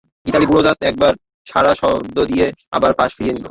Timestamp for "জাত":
0.65-0.77